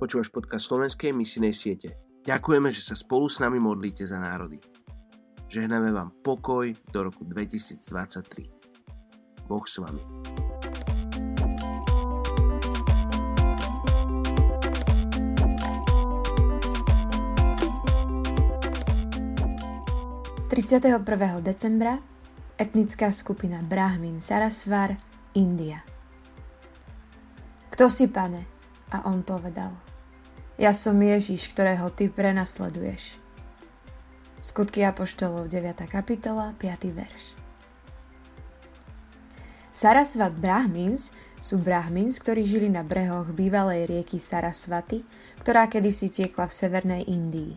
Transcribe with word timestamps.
Počúvaš 0.00 0.32
podcast 0.32 0.64
slovenskej 0.64 1.12
misijnej 1.12 1.52
siete. 1.52 1.92
Ďakujeme, 2.24 2.72
že 2.72 2.80
sa 2.80 2.96
spolu 2.96 3.28
s 3.28 3.36
nami 3.36 3.60
modlíte 3.60 4.08
za 4.08 4.16
národy. 4.16 4.56
Žehname 5.44 5.92
vám 5.92 6.24
pokoj 6.24 6.72
do 6.88 7.04
roku 7.04 7.20
2023. 7.28 9.44
Boh 9.44 9.66
s 9.68 9.76
vami. 9.76 10.00
...31. 20.48 21.04
decembra 21.44 22.00
etnická 22.56 23.12
skupina 23.12 23.60
Brahmin 23.60 24.16
Sarasvar, 24.16 24.96
India. 25.36 25.84
Kto 27.68 27.92
si, 27.92 28.08
pane? 28.08 28.60
A 28.90 29.06
on 29.06 29.22
povedal, 29.22 29.70
ja 30.60 30.76
som 30.76 31.00
Ježiš, 31.00 31.48
ktorého 31.56 31.88
ty 31.88 32.12
prenasleduješ. 32.12 33.16
Skutky 34.44 34.84
Apoštolov 34.84 35.48
9. 35.48 35.88
kapitola 35.88 36.52
5. 36.60 36.84
verš. 36.92 37.32
Sarasvat 39.72 40.36
Brahmins 40.36 41.16
sú 41.40 41.56
Brahmins, 41.56 42.20
ktorí 42.20 42.44
žili 42.44 42.68
na 42.68 42.84
brehoch 42.84 43.32
bývalej 43.32 43.88
rieky 43.88 44.20
Sarasvaty, 44.20 45.00
ktorá 45.40 45.64
kedysi 45.64 46.12
tiekla 46.12 46.44
v 46.44 46.52
severnej 46.52 47.02
Indii. 47.08 47.56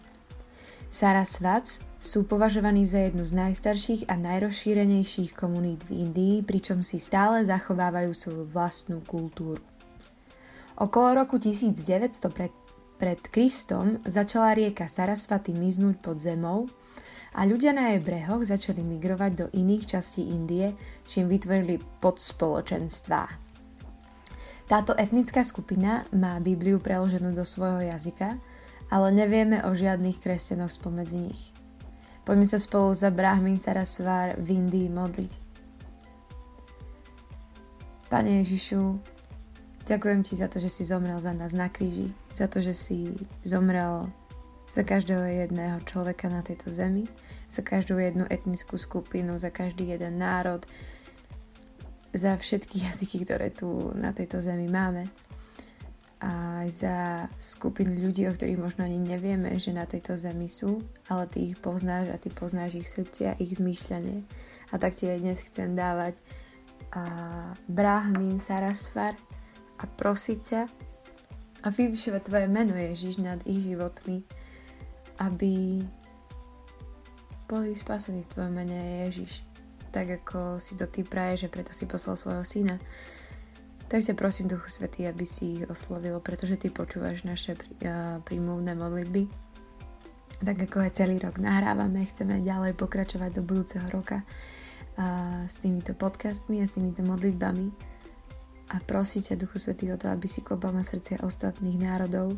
Sarasvats 0.88 1.83
sú 1.99 2.23
považovaní 2.23 2.88
za 2.88 3.03
jednu 3.03 3.27
z 3.27 3.35
najstarších 3.35 4.08
a 4.08 4.16
najrozšírenejších 4.16 5.35
komunít 5.35 5.83
v 5.91 6.08
Indii, 6.08 6.35
pričom 6.39 6.80
si 6.88 7.03
stále 7.03 7.44
zachovávajú 7.44 8.16
svoju 8.16 8.44
vlastnú 8.47 9.03
kultúru. 9.03 9.59
Okolo 10.80 11.19
roku 11.28 11.35
1900 11.35 12.31
pred, 12.31 12.53
pred 12.97 13.19
Kristom 13.30 13.99
začala 14.05 14.53
rieka 14.58 14.88
Sarasvaty 14.88 15.52
miznúť 15.52 15.99
pod 15.99 16.17
zemou 16.22 16.69
a 17.33 17.44
ľudia 17.44 17.73
na 17.73 17.94
jej 17.94 18.02
brehoch 18.02 18.45
začali 18.45 18.85
migrovať 18.85 19.31
do 19.33 19.45
iných 19.50 19.97
častí 19.97 20.30
Indie, 20.30 20.77
čím 21.03 21.25
vytvorili 21.27 21.81
podspoločenstvá. 22.02 23.25
Táto 24.69 24.95
etnická 24.95 25.44
skupina 25.44 26.08
má 26.16 26.39
Bibliu 26.39 26.80
preloženú 26.80 27.35
do 27.35 27.44
svojho 27.44 27.89
jazyka, 27.89 28.39
ale 28.94 29.07
nevieme 29.11 29.66
o 29.66 29.73
žiadnych 29.73 30.22
kresťanoch 30.22 30.72
spomedzi 30.72 31.19
nich. 31.19 31.44
Poďme 32.23 32.47
sa 32.47 32.55
spolu 32.55 32.95
za 32.95 33.11
Brahmin 33.11 33.59
Sarasvar 33.59 34.39
v 34.39 34.63
Indii 34.63 34.88
modliť. 34.88 35.31
Pane 38.07 38.45
Ježišu, 38.45 39.02
Ďakujem 39.84 40.23
ti 40.23 40.39
za 40.39 40.48
to, 40.48 40.64
že 40.64 40.72
si 40.72 40.88
zomrel 40.88 41.20
za 41.20 41.36
nás 41.36 41.52
na 41.52 41.67
kríži, 41.67 42.16
za 42.31 42.48
to, 42.48 42.64
že 42.64 42.72
si 42.72 43.20
zomrel 43.44 44.08
za 44.72 44.80
každého 44.80 45.28
jedného 45.44 45.84
človeka 45.84 46.31
na 46.31 46.40
tejto 46.40 46.72
zemi, 46.72 47.03
za 47.52 47.67
každú 47.67 48.00
jednu 48.00 48.23
etnickú 48.31 48.80
skupinu, 48.80 49.36
za 49.36 49.52
každý 49.52 49.92
jeden 49.92 50.23
národ, 50.23 50.64
za 52.16 52.40
všetky 52.40 52.80
jazyky, 52.88 53.28
ktoré 53.28 53.52
tu 53.52 53.92
na 54.00 54.16
tejto 54.16 54.40
zemi 54.40 54.72
máme. 54.72 55.12
Aj 56.23 56.64
za 56.72 57.28
skupiny 57.36 58.00
ľudí, 58.00 58.23
o 58.31 58.31
ktorých 58.31 58.56
možno 58.56 58.88
ani 58.88 58.95
nevieme, 58.95 59.59
že 59.59 59.75
na 59.75 59.84
tejto 59.84 60.16
zemi 60.16 60.47
sú, 60.47 60.80
ale 61.12 61.28
ty 61.28 61.52
ich 61.52 61.59
poznáš 61.59 62.16
a 62.16 62.16
ty 62.16 62.31
poznáš 62.31 62.80
ich 62.80 62.88
srdcia, 62.88 63.36
ich 63.44 63.59
zmýšľanie. 63.59 64.23
A 64.72 64.80
tak 64.80 64.95
ti 64.95 65.12
aj 65.12 65.20
dnes 65.20 65.44
chcem 65.44 65.75
dávať 65.75 66.23
a 66.95 67.03
Brahmin 67.68 68.40
Sarasvar, 68.40 69.20
a 69.84 69.86
prosiť 69.86 70.40
ťa 70.40 70.62
a 71.63 71.68
vyvyšovať 71.68 72.22
Tvoje 72.24 72.47
meno 72.47 72.72
Ježiš 72.75 73.19
nad 73.19 73.44
ich 73.44 73.59
životmi, 73.63 74.24
aby 75.19 75.84
boli 77.52 77.75
spasení 77.75 78.24
v 78.24 78.31
Tvojom 78.31 78.53
mene 78.56 79.07
Ježiš. 79.07 79.44
Tak 79.91 80.24
ako 80.24 80.57
si 80.57 80.80
to 80.80 80.88
Ty 80.88 81.03
praje, 81.03 81.46
že 81.46 81.52
preto 81.52 81.75
si 81.75 81.84
poslal 81.84 82.16
svojho 82.16 82.44
syna. 82.47 82.80
Tak 83.91 84.02
ťa 84.02 84.18
prosím, 84.18 84.50
Duchu 84.50 84.72
Svetý, 84.74 85.06
aby 85.06 85.22
si 85.22 85.62
ich 85.62 85.69
oslovil, 85.69 86.18
pretože 86.18 86.57
Ty 86.57 86.74
počúvaš 86.74 87.22
naše 87.28 87.53
prímluvné 88.25 88.74
modlitby. 88.74 89.30
Tak 90.41 90.57
ako 90.68 90.84
aj 90.84 90.97
celý 90.97 91.22
rok 91.22 91.38
nahrávame, 91.38 92.03
chceme 92.09 92.41
ďalej 92.41 92.74
pokračovať 92.75 93.38
do 93.38 93.46
budúceho 93.46 93.86
roka 93.94 94.25
a 94.97 95.46
s 95.50 95.57
týmito 95.62 95.94
podcastmi 95.96 96.62
a 96.62 96.66
s 96.68 96.74
týmito 96.74 97.06
modlitbami 97.06 97.93
a 98.73 98.81
prosiť 98.81 99.34
ťa, 99.34 99.41
Duchu 99.45 99.61
Svetý, 99.61 99.94
o 99.94 99.97
to, 100.01 100.09
aby 100.09 100.25
si 100.25 100.41
klopal 100.41 100.73
na 100.73 100.81
srdcia 100.81 101.22
ostatných 101.22 101.78
národov 101.78 102.34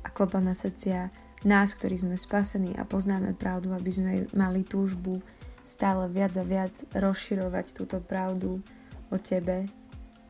a 0.00 0.08
klopal 0.08 0.40
na 0.40 0.56
srdcia 0.56 1.12
nás, 1.44 1.76
ktorí 1.76 2.00
sme 2.00 2.16
spasení 2.16 2.72
a 2.80 2.88
poznáme 2.88 3.36
pravdu, 3.36 3.76
aby 3.76 3.90
sme 3.92 4.12
mali 4.32 4.64
túžbu 4.64 5.20
stále 5.64 6.08
viac 6.08 6.32
a 6.40 6.44
viac 6.44 6.72
rozširovať 6.96 7.76
túto 7.76 8.00
pravdu 8.00 8.64
o 9.12 9.16
tebe, 9.20 9.68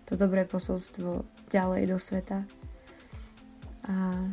to 0.02 0.18
dobré 0.18 0.42
posolstvo 0.42 1.22
ďalej 1.50 1.82
do 1.86 1.98
sveta. 2.02 2.42
A 3.86 4.26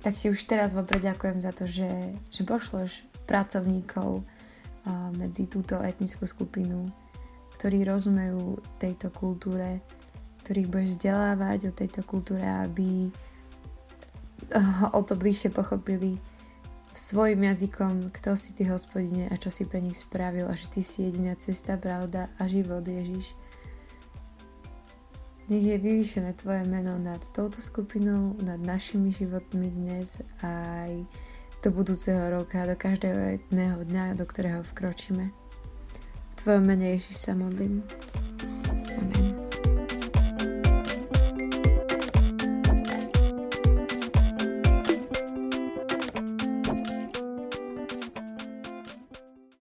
tak 0.00 0.16
ti 0.16 0.32
už 0.32 0.40
teraz 0.48 0.72
vopred 0.72 1.04
ďakujem 1.04 1.44
za 1.44 1.52
to, 1.52 1.68
že, 1.68 2.16
že 2.32 2.42
pošleš 2.48 3.04
pracovníkov 3.28 4.24
medzi 5.18 5.50
túto 5.50 5.76
etnickú 5.82 6.24
skupinu, 6.24 6.86
ktorí 7.58 7.82
rozumejú 7.82 8.62
tejto 8.78 9.10
kultúre, 9.10 9.82
ktorých 10.46 10.70
budeš 10.70 10.90
vzdelávať 10.94 11.60
o 11.68 11.72
tejto 11.74 12.06
kultúre, 12.06 12.46
aby 12.46 13.10
o 14.94 15.00
to 15.02 15.18
bližšie 15.18 15.50
pochopili 15.50 16.22
svojim 16.94 17.42
jazykom, 17.42 18.14
kto 18.14 18.38
si 18.38 18.54
ty 18.54 18.62
hospodine 18.70 19.26
a 19.26 19.34
čo 19.34 19.50
si 19.50 19.66
pre 19.66 19.82
nich 19.82 19.98
spravil 19.98 20.46
a 20.46 20.54
že 20.54 20.70
ty 20.70 20.80
si 20.86 21.02
jediná 21.02 21.34
cesta, 21.34 21.74
pravda 21.74 22.30
a 22.38 22.46
život 22.46 22.86
Ježiš. 22.86 23.26
Nech 25.50 25.66
je 25.66 25.78
vyvýšené 25.82 26.34
Tvoje 26.38 26.62
meno 26.62 26.94
nad 26.94 27.22
touto 27.34 27.58
skupinou, 27.58 28.38
nad 28.38 28.62
našimi 28.62 29.10
životmi 29.10 29.66
dnes 29.66 30.22
aj 30.46 31.02
do 31.62 31.74
budúceho 31.74 32.30
roka, 32.30 32.66
do 32.66 32.78
každého 32.78 33.34
jedného 33.34 33.82
dňa, 33.82 34.14
do 34.14 34.22
ktorého 34.26 34.62
vkročíme. 34.62 35.26
V 35.26 36.34
Tvojom 36.38 36.62
mene 36.62 36.94
Ježiš 36.94 37.30
sa 37.30 37.34
modlím. 37.34 37.82